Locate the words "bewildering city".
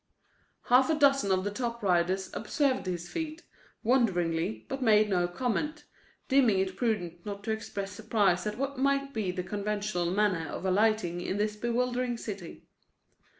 11.55-12.63